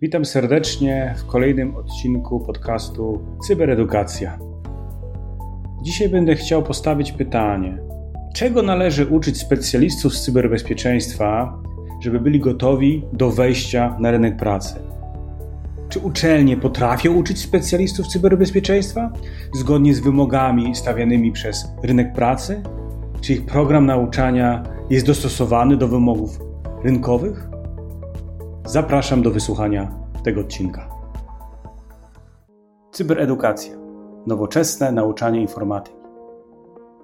[0.00, 4.38] Witam serdecznie w kolejnym odcinku podcastu Cyberedukacja.
[5.82, 7.78] Dzisiaj będę chciał postawić pytanie:
[8.34, 11.62] czego należy uczyć specjalistów z cyberbezpieczeństwa,
[12.00, 14.74] żeby byli gotowi do wejścia na rynek pracy?
[15.88, 19.12] Czy uczelnie potrafią uczyć specjalistów cyberbezpieczeństwa
[19.54, 22.62] zgodnie z wymogami stawianymi przez rynek pracy?
[23.20, 26.38] Czy ich program nauczania jest dostosowany do wymogów
[26.84, 27.55] rynkowych?
[28.66, 29.90] Zapraszam do wysłuchania
[30.24, 30.88] tego odcinka.
[32.92, 33.76] Cyberedukacja.
[34.26, 35.96] Nowoczesne nauczanie informatyki.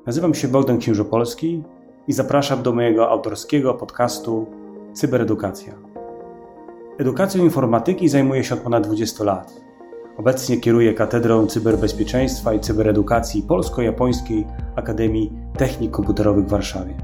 [0.06, 1.62] Nazywam się Bogdan Księżopolski
[2.08, 4.46] i zapraszam do mojego autorskiego podcastu
[4.92, 5.74] Cyberedukacja.
[6.98, 9.60] Edukacją informatyki zajmuję się od ponad 20 lat.
[10.18, 16.94] Obecnie kieruję Katedrą Cyberbezpieczeństwa i Cyberedukacji Polsko-Japońskiej Akademii Technik Komputerowych w Warszawie.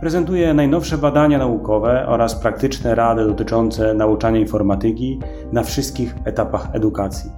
[0.00, 5.20] Prezentuję najnowsze badania naukowe oraz praktyczne rady dotyczące nauczania informatyki
[5.52, 7.30] na wszystkich etapach edukacji.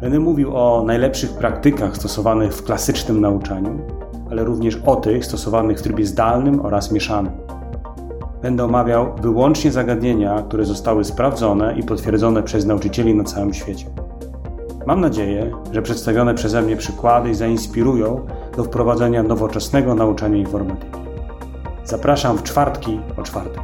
[0.00, 3.78] Będę mówił o najlepszych praktykach stosowanych w klasycznym nauczaniu,
[4.30, 7.32] ale również o tych stosowanych w trybie zdalnym oraz mieszanym.
[8.42, 13.86] Będę omawiał wyłącznie zagadnienia, które zostały sprawdzone i potwierdzone przez nauczycieli na całym świecie.
[14.86, 20.95] Mam nadzieję, że przedstawione przeze mnie przykłady zainspirują do wprowadzenia nowoczesnego nauczania informatyki.
[21.86, 23.62] Zapraszam w czwartki o czwartej.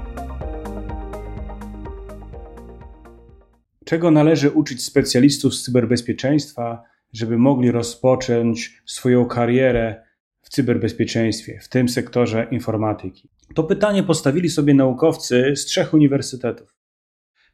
[3.84, 10.04] Czego należy uczyć specjalistów z cyberbezpieczeństwa, żeby mogli rozpocząć swoją karierę
[10.40, 13.28] w cyberbezpieczeństwie, w tym sektorze informatyki?
[13.54, 16.76] To pytanie postawili sobie naukowcy z trzech uniwersytetów: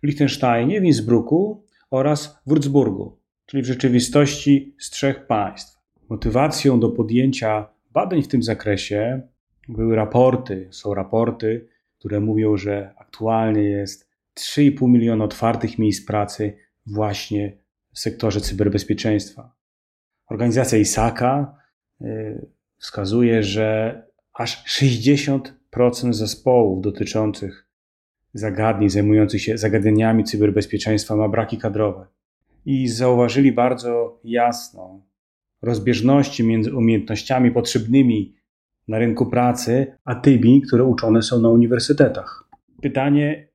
[0.02, 3.10] w Liechtensteinie, w Innsbrucku oraz w Würzburgu,
[3.46, 5.78] czyli w rzeczywistości z trzech państw.
[6.08, 9.22] Motywacją do podjęcia badań w tym zakresie
[9.68, 17.56] były raporty, są raporty, które mówią, że aktualnie jest 3,5 miliona otwartych miejsc pracy właśnie
[17.92, 19.52] w sektorze cyberbezpieczeństwa.
[20.30, 21.56] Organizacja ISAKA
[22.00, 24.02] y, wskazuje, że
[24.34, 25.50] aż 60%
[26.10, 27.68] zespołów dotyczących
[28.34, 32.06] zagadnień zajmujących się zagadnieniami cyberbezpieczeństwa ma braki kadrowe.
[32.66, 35.02] I zauważyli bardzo jasno
[35.62, 38.37] rozbieżności między umiejętnościami potrzebnymi
[38.88, 42.48] na rynku pracy, a tymi, które uczone są na uniwersytetach.
[42.82, 43.48] Pytanie,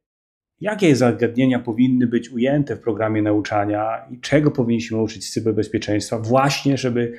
[0.62, 6.78] jakie zagadnienia powinny być ujęte w programie nauczania i czego powinniśmy uczyć z cyberbezpieczeństwa, właśnie
[6.78, 7.14] żeby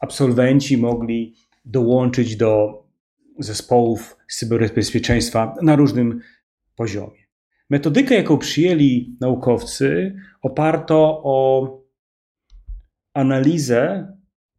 [0.00, 2.82] absolwenci mogli dołączyć do
[3.38, 6.20] zespołów cyberbezpieczeństwa na różnym
[6.76, 7.28] poziomie.
[7.70, 11.78] Metodykę, jaką przyjęli naukowcy, oparto o
[13.14, 14.12] analizę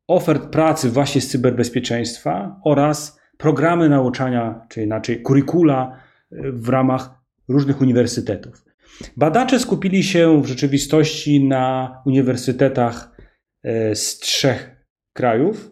[0.09, 5.97] ofert pracy właśnie z cyberbezpieczeństwa oraz programy nauczania, czy inaczej kurikula
[6.31, 7.09] e, w ramach
[7.47, 8.65] różnych uniwersytetów.
[9.17, 13.15] Badacze skupili się w rzeczywistości na uniwersytetach
[13.63, 15.71] e, z trzech krajów.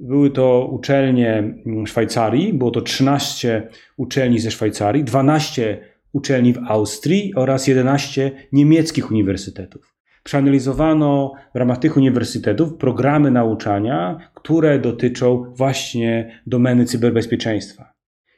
[0.00, 5.80] Były to uczelnie mm, Szwajcarii, było to 13 uczelni ze Szwajcarii, 12
[6.12, 14.78] uczelni w Austrii oraz 11 niemieckich uniwersytetów przeanalizowano w ramach tych uniwersytetów programy nauczania, które
[14.78, 17.92] dotyczą właśnie domeny cyberbezpieczeństwa.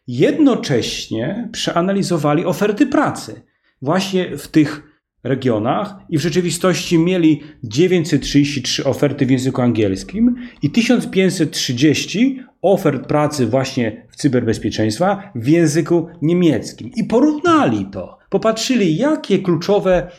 [0.07, 3.43] Jednocześnie przeanalizowali oferty pracy
[3.83, 4.95] właśnie w tych
[5.25, 14.07] regionach i w rzeczywistości mieli 933 oferty w języku angielskim i 1530 ofert pracy właśnie
[14.11, 16.91] w cyberbezpieczeństwa w języku niemieckim.
[16.97, 18.19] I porównali to.
[18.31, 20.11] Popatrzyli, jakie kluczowe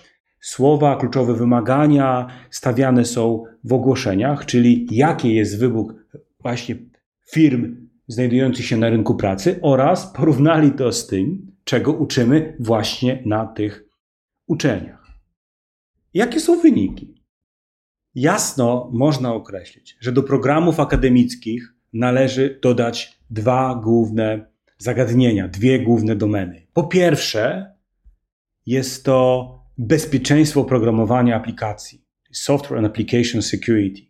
[0.46, 5.96] słowa, kluczowe wymagania stawiane są w ogłoszeniach, czyli jaki jest wybór
[6.40, 6.76] właśnie
[7.32, 13.46] firm znajdujących się na rynku pracy oraz porównali to z tym, czego uczymy właśnie na
[13.46, 13.86] tych
[14.48, 15.08] uczelniach.
[16.14, 17.24] Jakie są wyniki?
[18.16, 24.46] Jasno można określić, że do programów akademickich należy dodać dwa główne
[24.78, 26.68] zagadnienia, dwie główne domeny.
[26.74, 27.74] Po pierwsze,
[28.66, 34.02] jest to bezpieczeństwo oprogramowania aplikacji, Software and Application Security.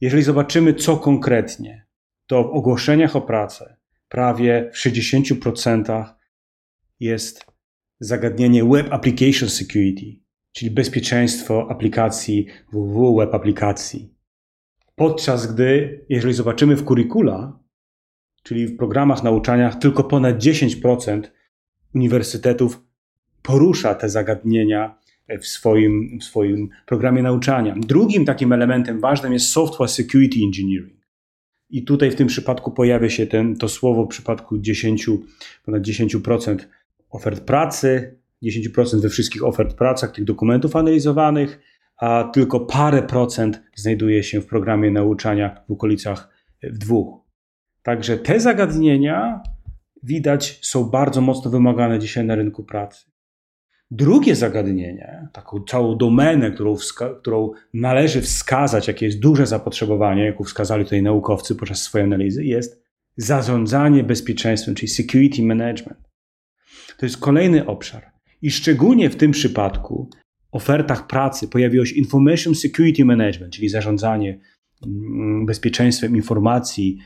[0.00, 1.86] Jeżeli zobaczymy, co konkretnie,
[2.26, 3.76] to w ogłoszeniach o pracę
[4.08, 6.04] prawie w 60%
[7.00, 7.46] jest
[8.00, 10.20] zagadnienie Web Application Security,
[10.52, 14.14] czyli bezpieczeństwo aplikacji www, web aplikacji.
[14.94, 17.60] Podczas gdy, jeżeli zobaczymy w kurikula,
[18.42, 21.22] czyli w programach nauczania, tylko ponad 10%
[21.94, 22.89] uniwersytetów
[23.42, 24.98] porusza te zagadnienia
[25.40, 27.74] w swoim, w swoim programie nauczania.
[27.78, 31.00] Drugim takim elementem ważnym jest software security engineering.
[31.70, 35.10] I tutaj w tym przypadku pojawia się ten, to słowo w przypadku 10,
[35.64, 36.56] ponad 10%
[37.10, 41.60] ofert pracy 10% we wszystkich ofert pracach, tych dokumentów analizowanych,
[41.96, 46.28] a tylko parę procent znajduje się w programie nauczania w okolicach
[46.62, 47.20] w dwóch.
[47.82, 49.42] Także te zagadnienia
[50.02, 53.09] widać są bardzo mocno wymagane dzisiaj na rynku pracy.
[53.90, 56.76] Drugie zagadnienie, taką całą domenę, którą,
[57.20, 62.82] którą należy wskazać, jakie jest duże zapotrzebowanie, jaką wskazali tutaj naukowcy podczas swojej analizy, jest
[63.16, 65.98] zarządzanie bezpieczeństwem, czyli security management.
[66.98, 68.10] To jest kolejny obszar.
[68.42, 70.10] I szczególnie w tym przypadku
[70.52, 74.40] ofertach pracy pojawiło się Information Security Management, czyli zarządzanie
[74.86, 76.98] mm, bezpieczeństwem informacji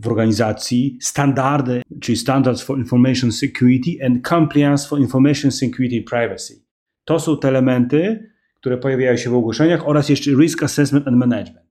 [0.00, 6.64] w organizacji, standardy, czyli Standards for Information Security and Compliance for Information Security Privacy.
[7.04, 11.66] To są te elementy, które pojawiają się w ogłoszeniach oraz jeszcze Risk Assessment and Management.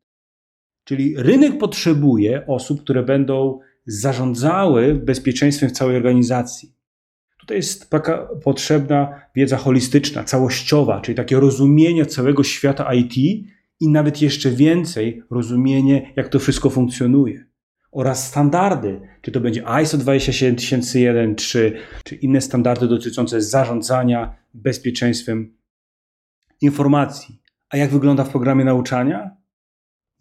[0.84, 6.74] Czyli rynek potrzebuje osób, które będą zarządzały bezpieczeństwem w całej organizacji.
[7.40, 13.18] Tutaj jest taka potrzebna wiedza holistyczna, całościowa, czyli takie rozumienie całego świata IT
[13.80, 17.49] i nawet jeszcze więcej rozumienie, jak to wszystko funkcjonuje.
[17.92, 25.58] Oraz standardy, czy to będzie ISO 27001, czy, czy inne standardy dotyczące zarządzania bezpieczeństwem
[26.62, 27.42] informacji.
[27.70, 29.38] A jak wygląda w programie nauczania?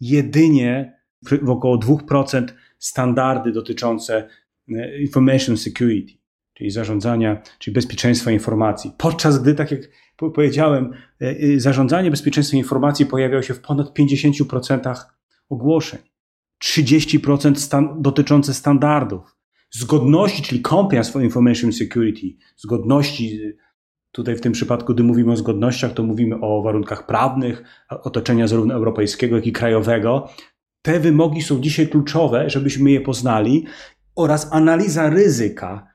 [0.01, 0.99] Jedynie
[1.43, 2.47] w około 2%
[2.79, 4.29] standardy dotyczące
[4.69, 6.19] e, information security
[6.59, 8.91] czyli zarządzania, czyli bezpieczeństwa informacji.
[8.97, 9.81] Podczas gdy, tak jak
[10.17, 15.05] powiedziałem, e, e, zarządzanie bezpieczeństwem informacji pojawiało się w ponad 50%
[15.49, 15.99] ogłoszeń.
[16.63, 19.35] 30% stan dotyczące standardów.
[19.71, 22.27] Zgodności, czyli compliance for information security,
[22.57, 23.39] zgodności,
[24.11, 28.73] tutaj w tym przypadku, gdy mówimy o zgodnościach, to mówimy o warunkach prawnych, otoczenia zarówno
[28.73, 30.29] europejskiego, jak i krajowego.
[30.81, 33.65] Te wymogi są dzisiaj kluczowe, żebyśmy je poznali
[34.15, 35.87] oraz analiza ryzyka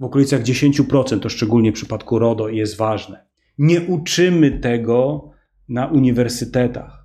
[0.00, 3.26] w okolicach 10%, to szczególnie w przypadku RODO jest ważne.
[3.58, 5.30] Nie uczymy tego
[5.68, 6.99] na uniwersytetach.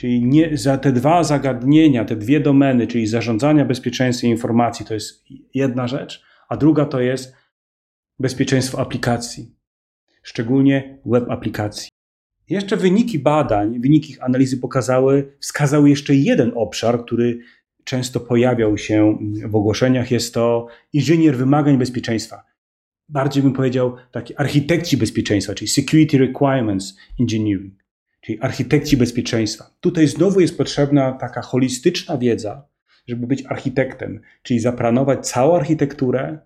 [0.00, 5.24] Czyli nie, za te dwa zagadnienia, te dwie domeny, czyli zarządzania bezpieczeństwem informacji, to jest
[5.54, 7.34] jedna rzecz, a druga to jest
[8.18, 9.54] bezpieczeństwo aplikacji,
[10.22, 11.88] szczególnie web aplikacji.
[12.48, 17.38] Jeszcze wyniki badań, wyniki ich analizy pokazały, wskazały jeszcze jeden obszar, który
[17.84, 19.18] często pojawiał się
[19.48, 22.44] w ogłoszeniach, jest to inżynier wymagań bezpieczeństwa.
[23.08, 27.79] Bardziej bym powiedział taki architekci bezpieczeństwa, czyli Security Requirements Engineering,
[28.20, 29.70] czyli architekci bezpieczeństwa.
[29.80, 32.64] Tutaj znowu jest potrzebna taka holistyczna wiedza,
[33.08, 36.38] żeby być architektem, czyli zaplanować całą architekturę,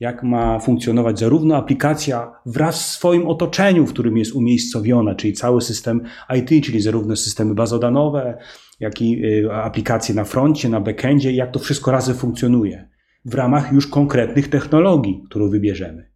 [0.00, 5.62] jak ma funkcjonować zarówno aplikacja wraz w swoim otoczeniu, w którym jest umiejscowiona, czyli cały
[5.62, 6.00] system
[6.38, 8.38] IT, czyli zarówno systemy bazodanowe,
[8.80, 12.88] jak i y, aplikacje na froncie, na backendzie, jak to wszystko razem funkcjonuje
[13.24, 16.11] w ramach już konkretnych technologii, którą wybierzemy.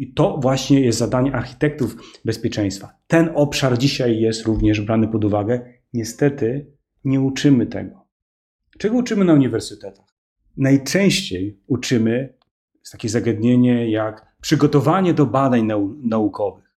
[0.00, 2.98] I to właśnie jest zadanie architektów bezpieczeństwa.
[3.06, 5.74] Ten obszar dzisiaj jest również brany pod uwagę.
[5.92, 6.66] Niestety
[7.04, 8.06] nie uczymy tego.
[8.78, 10.06] Czego uczymy na uniwersytetach?
[10.56, 12.34] Najczęściej uczymy
[12.92, 16.74] takie zagadnienie jak przygotowanie do badań nau naukowych,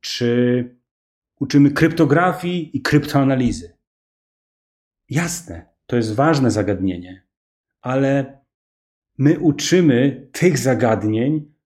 [0.00, 0.78] czy
[1.40, 3.76] uczymy kryptografii i kryptoanalizy.
[5.10, 7.26] Jasne, to jest ważne zagadnienie,
[7.80, 8.38] ale
[9.18, 11.59] my uczymy tych zagadnień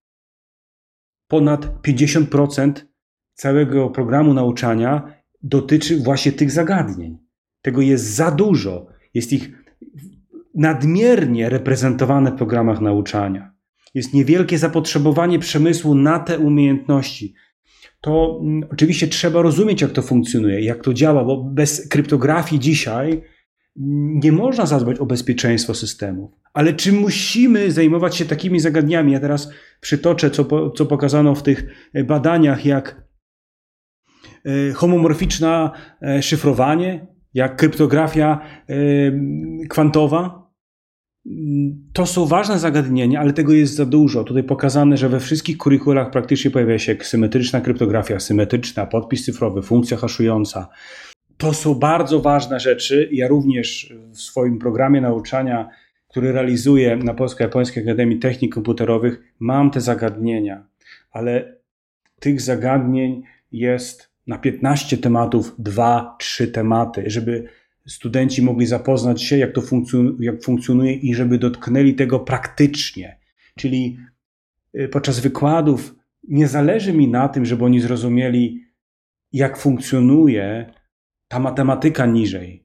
[1.29, 2.73] ponad 50%
[3.35, 7.19] całego programu nauczania dotyczy właśnie tych zagadnień.
[7.62, 8.87] Tego jest za dużo.
[9.14, 9.64] Jest ich
[10.54, 13.54] nadmiernie reprezentowane w programach nauczania
[13.95, 17.35] jest niewielkie zapotrzebowanie przemysłu na te umiejętności.
[18.00, 23.23] To mm, oczywiście trzeba rozumieć, jak to funkcjonuje, jak to działa, bo bez kryptografii dzisiaj
[23.76, 26.31] nie można zadbać o bezpieczeństwo systemów.
[26.52, 29.12] Ale czy musimy zajmować się takimi zagadnieniami?
[29.12, 29.50] Ja teraz
[29.81, 33.04] przytoczę, co, co pokazano w tych e, badaniach, jak
[34.45, 35.71] e, homomorficzne
[36.02, 38.40] e, szyfrowanie, jak kryptografia
[39.69, 40.50] kwantowa,
[41.93, 44.25] to są ważne zagadnienia, ale tego jest za dużo.
[44.25, 49.97] Tutaj pokazane, że we wszystkich kurikulach praktycznie pojawia się symetryczna kryptografia, symetryczna, podpis cyfrowy, funkcja
[49.97, 50.69] haszująca.
[51.44, 53.08] To są bardzo ważne rzeczy.
[53.12, 55.68] Ja również w swoim programie nauczania,
[56.08, 60.66] który realizuję na Polsko-Japońskiej Akademii Technik Komputerowych, mam te zagadnienia,
[61.10, 61.56] ale
[62.20, 63.22] tych zagadnień
[63.52, 67.48] jest na 15 tematów 2-3 tematy, żeby
[67.86, 73.18] studenci mogli zapoznać się, jak to funkcjonuje, jak funkcjonuje i żeby dotknęli tego praktycznie.
[73.58, 73.98] Czyli
[74.78, 75.94] y, podczas wykładów
[76.28, 78.64] nie zależy mi na tym, żeby oni zrozumieli,
[79.32, 80.74] jak funkcjonuje
[81.28, 82.64] ta matematyka niżej.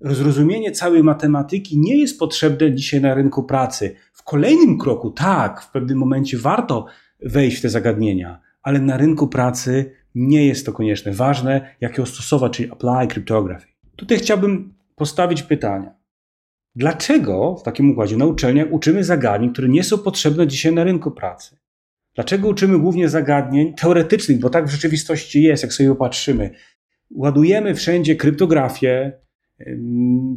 [0.00, 3.96] Zrozumienie całej matematyki nie jest potrzebne dzisiaj na rynku pracy.
[4.12, 6.86] W kolejnym kroku, tak, w pewnym momencie warto
[7.22, 11.12] wejść w te zagadnienia, ale na rynku pracy nie jest to konieczne.
[11.12, 13.66] Ważne, jak ją stosować, czyli apply cryptography.
[13.96, 15.94] Tutaj chciałbym postawić pytania.
[16.74, 21.10] Dlaczego w takim układzie na uczelniach uczymy zagadnień, które nie są potrzebne dzisiaj na rynku
[21.10, 21.56] pracy?
[22.14, 26.50] Dlaczego uczymy głównie zagadnień teoretycznych, bo tak w rzeczywistości jest, jak sobie popatrzymy.
[27.10, 29.12] Ładujemy wszędzie kryptografię,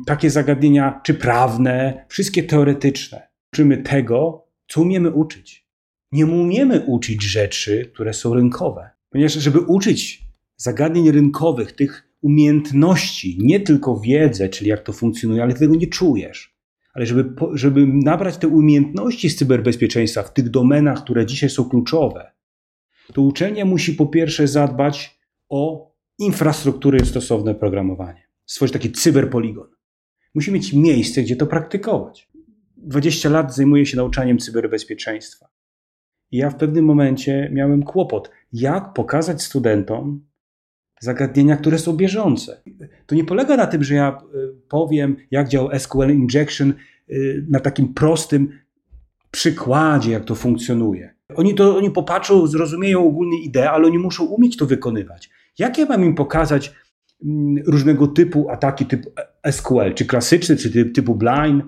[0.05, 3.27] takie zagadnienia, czy prawne, wszystkie teoretyczne.
[3.53, 5.67] Uczymy tego, co umiemy uczyć.
[6.11, 8.89] Nie umiemy uczyć rzeczy, które są rynkowe.
[9.09, 10.23] Ponieważ, żeby uczyć
[10.55, 16.55] zagadnień rynkowych, tych umiejętności, nie tylko wiedzę, czyli jak to funkcjonuje, ale tego nie czujesz.
[16.93, 22.31] Ale żeby, żeby nabrać te umiejętności z cyberbezpieczeństwa w tych domenach, które dzisiaj są kluczowe,
[23.13, 28.27] to uczelnia musi po pierwsze zadbać o infrastrukturę i stosowne programowanie.
[28.45, 29.67] Stworzyć taki cyberpoligon.
[30.35, 32.29] Musi mieć miejsce, gdzie to praktykować.
[32.77, 35.47] 20 lat zajmuję się nauczaniem cyberbezpieczeństwa.
[36.31, 40.25] I ja w pewnym momencie miałem kłopot, jak pokazać studentom
[40.99, 42.61] zagadnienia, które są bieżące.
[43.05, 46.73] To nie polega na tym, że ja y, powiem, jak działa SQL injection
[47.09, 48.59] y, na takim prostym
[49.31, 51.15] przykładzie, jak to funkcjonuje.
[51.35, 55.29] Oni, to, oni popatrzą, zrozumieją ogólnie ideę, ale oni muszą umieć to wykonywać.
[55.59, 56.73] Jak ja mam im pokazać
[57.25, 59.11] mm, różnego typu ataki typu
[59.51, 61.63] SQL, czy klasyczny, czy typu blind?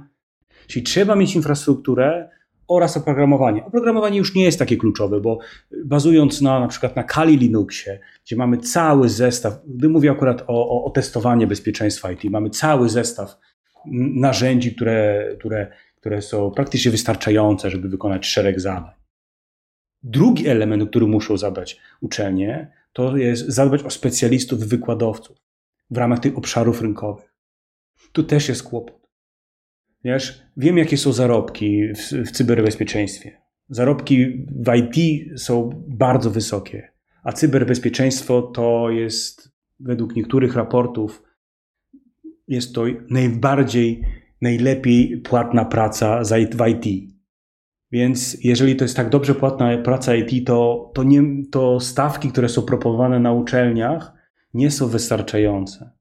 [0.68, 2.30] Czyli trzeba mieć infrastrukturę,
[2.68, 3.66] oraz oprogramowanie.
[3.66, 5.40] Oprogramowanie już nie jest takie kluczowe, bo
[5.86, 10.84] bazując na na przykład na Kali Linuxie, gdzie mamy cały zestaw, gdy mówię akurat o,
[10.86, 10.94] o,
[11.40, 13.40] o bezpieczeństwa IT, mamy cały zestaw
[14.16, 18.92] narzędzi, które, które, które są praktycznie wystarczające, żeby wykonać szereg zadań.
[20.04, 25.38] Drugi element, który muszą zadbać uczelnie, to jest zadbać o specjalistów, wykładowców
[25.90, 27.34] w ramach tych obszarów rynkowych.
[28.12, 29.10] Tu też jest kłopot.
[30.02, 33.42] Ponieważ wiem, jakie są zarobki w, w cyberbezpieczeństwie.
[33.70, 36.92] Zarobki w IT są bardzo wysokie,
[37.24, 41.24] a cyberbezpieczeństwo to jest, według niektórych raportów,
[42.48, 44.04] jest to najbardziej,
[44.42, 46.22] najlepiej płatna praca
[46.52, 47.15] w IT.
[47.96, 52.50] Więc jeżeli to jest tak dobrze płatna praca IT, to, to, nie, to stawki, które
[52.50, 54.14] są proponowane na uczelniach,
[54.54, 55.92] nie są wystarczające.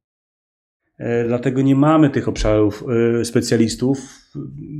[0.98, 2.84] E, dlatego nie mamy tych obszarów
[3.20, 3.98] e, specjalistów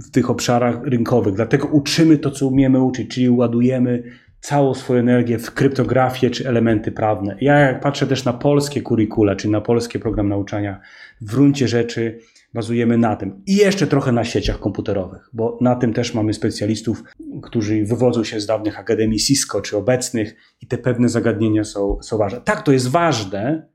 [0.07, 1.35] w tych obszarach rynkowych.
[1.35, 4.03] Dlatego uczymy to, co umiemy uczyć, czyli ładujemy
[4.41, 7.37] całą swoją energię w kryptografię czy elementy prawne.
[7.41, 10.81] Ja jak patrzę też na polskie kurikula, czy na polskie program nauczania,
[11.21, 12.21] w gruncie rzeczy
[12.55, 13.43] bazujemy na tym.
[13.47, 17.05] I jeszcze trochę na sieciach komputerowych, bo na tym też mamy specjalistów,
[17.43, 22.19] którzy wywodzą się z dawnych akademii Cisco czy obecnych i te pewne zagadnienia są, są
[22.19, 22.41] ważne.
[22.41, 23.69] Tak, to jest ważne,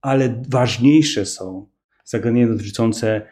[0.00, 1.66] ale ważniejsze są
[2.04, 3.22] zagadnienia dotyczące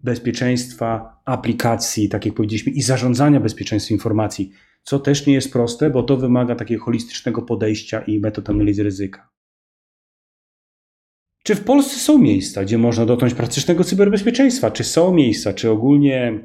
[0.00, 4.50] bezpieczeństwa aplikacji, tak jak powiedzieliśmy, i zarządzania bezpieczeństwem informacji,
[4.82, 9.30] co też nie jest proste, bo to wymaga takiego holistycznego podejścia i metod analizy ryzyka.
[11.42, 14.70] Czy w Polsce są miejsca, gdzie można dotknąć praktycznego cyberbezpieczeństwa?
[14.70, 16.40] Czy są miejsca, czy ogólnie,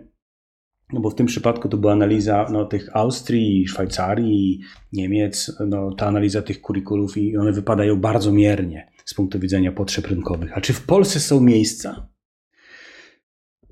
[0.93, 4.61] no bo w tym przypadku to była analiza no, tych Austrii, Szwajcarii,
[4.93, 10.07] Niemiec, no, ta analiza tych kurikulów i one wypadają bardzo miernie z punktu widzenia potrzeb
[10.07, 10.57] rynkowych.
[10.57, 12.09] A czy w Polsce są miejsca?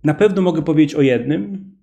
[0.03, 1.73] Na pewno mogę powiedzieć o jednym,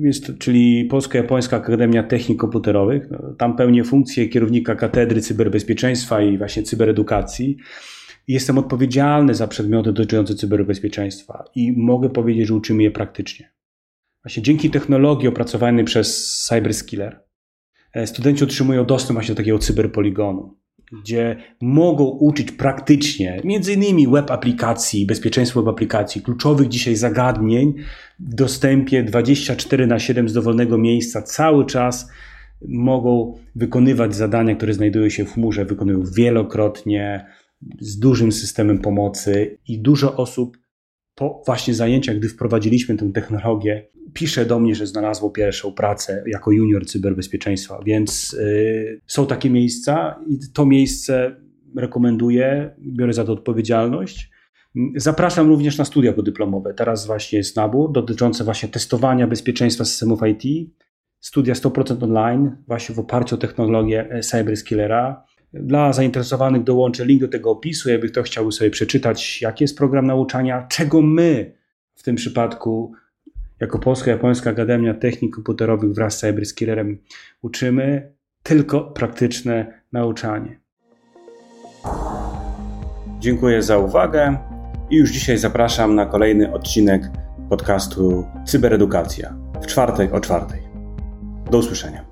[0.00, 3.10] jest, czyli Polsko-Japońska Akademia Technik Komputerowych.
[3.10, 7.56] No, tam pełnię funkcję kierownika Katedry Cyberbezpieczeństwa i właśnie cyberedukacji.
[8.28, 13.52] Jestem odpowiedzialny za przedmioty dotyczące cyberbezpieczeństwa i mogę powiedzieć, że uczymy je praktycznie.
[14.24, 17.20] Właśnie dzięki technologii opracowanej przez Cyberskiller
[17.92, 20.56] e, studenci otrzymują dostęp właśnie do takiego cyberpoligonu
[21.02, 27.74] gdzie mogą uczyć praktycznie, między innymi web aplikacji, bezpieczeństwa web aplikacji, kluczowych dzisiaj zagadnień
[28.20, 32.10] w dostępie 24 na 7 z dowolnego miejsca cały czas
[32.68, 37.26] mogą wykonywać zadania, które znajdują się w chmurze, wykonują wielokrotnie,
[37.80, 40.58] z dużym systemem pomocy i dużo osób
[41.14, 46.52] po właśnie zajęciach, gdy wprowadziliśmy tę technologię, pisze do mnie, że znalazło pierwszą pracę jako
[46.52, 51.36] junior cyberbezpieczeństwa, więc y, są takie miejsca i to miejsce
[51.76, 54.30] rekomenduję, biorę za to odpowiedzialność.
[54.96, 56.74] Zapraszam również na studia podyplomowe.
[56.74, 60.70] Teraz właśnie jest nabór dotyczący właśnie testowania bezpieczeństwa systemów IT.
[61.20, 65.24] Studia 100% online, właśnie w oparciu o technologię e, Cyberskillera.
[65.54, 70.06] Dla zainteresowanych dołączę link do tego opisu, jakby ktoś chciał sobie przeczytać, jaki jest program
[70.06, 71.52] nauczania, czego my
[71.94, 72.92] w tym przypadku
[73.60, 76.98] jako Polsko-Japońska Akademia Technik Komputerowych wraz z Cyberskillerem
[77.42, 80.60] uczymy, tylko praktyczne nauczanie.
[83.20, 84.38] Dziękuję za uwagę
[84.90, 87.02] i już dzisiaj zapraszam na kolejny odcinek
[87.48, 90.62] podcastu Cyberedukacja w czwartek o czwartej.
[91.50, 92.03] Do usłyszenia.